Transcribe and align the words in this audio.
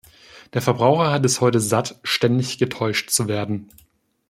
Der 0.55 0.63
Verbraucher 0.63 1.11
hat 1.11 1.23
es 1.27 1.41
heute 1.41 1.59
satt, 1.59 1.99
ständig 2.01 2.57
getäuscht 2.57 3.11
zu 3.11 3.27
werden. 3.27 3.69